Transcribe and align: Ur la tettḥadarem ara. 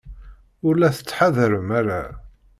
Ur 0.67 0.73
la 0.77 0.89
tettḥadarem 0.97 1.69
ara. 1.79 2.01